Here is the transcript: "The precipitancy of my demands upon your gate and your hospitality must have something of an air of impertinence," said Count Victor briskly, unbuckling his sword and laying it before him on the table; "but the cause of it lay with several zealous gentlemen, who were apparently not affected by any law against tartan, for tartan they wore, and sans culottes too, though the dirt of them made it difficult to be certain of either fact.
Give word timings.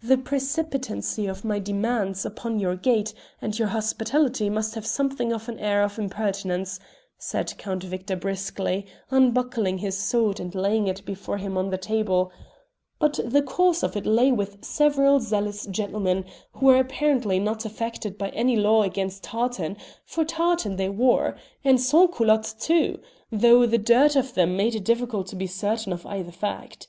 "The 0.00 0.16
precipitancy 0.16 1.26
of 1.26 1.44
my 1.44 1.58
demands 1.58 2.24
upon 2.24 2.60
your 2.60 2.76
gate 2.76 3.12
and 3.42 3.58
your 3.58 3.66
hospitality 3.66 4.48
must 4.48 4.76
have 4.76 4.86
something 4.86 5.32
of 5.32 5.48
an 5.48 5.58
air 5.58 5.82
of 5.82 5.98
impertinence," 5.98 6.78
said 7.18 7.58
Count 7.58 7.82
Victor 7.82 8.14
briskly, 8.14 8.86
unbuckling 9.10 9.78
his 9.78 9.98
sword 9.98 10.38
and 10.38 10.54
laying 10.54 10.86
it 10.86 11.04
before 11.04 11.38
him 11.38 11.58
on 11.58 11.70
the 11.70 11.76
table; 11.76 12.30
"but 13.00 13.18
the 13.24 13.42
cause 13.42 13.82
of 13.82 13.96
it 13.96 14.06
lay 14.06 14.30
with 14.30 14.64
several 14.64 15.18
zealous 15.18 15.66
gentlemen, 15.66 16.24
who 16.52 16.66
were 16.66 16.78
apparently 16.78 17.40
not 17.40 17.64
affected 17.64 18.16
by 18.16 18.28
any 18.28 18.54
law 18.54 18.82
against 18.84 19.24
tartan, 19.24 19.76
for 20.04 20.24
tartan 20.24 20.76
they 20.76 20.88
wore, 20.88 21.36
and 21.64 21.80
sans 21.80 22.10
culottes 22.14 22.52
too, 22.52 23.00
though 23.32 23.66
the 23.66 23.76
dirt 23.76 24.14
of 24.14 24.34
them 24.34 24.56
made 24.56 24.76
it 24.76 24.84
difficult 24.84 25.26
to 25.26 25.34
be 25.34 25.48
certain 25.48 25.92
of 25.92 26.06
either 26.06 26.30
fact. 26.30 26.86